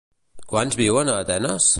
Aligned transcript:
Quants 0.53 0.79
vivien 0.81 1.11
a 1.15 1.19
Atenes? 1.27 1.69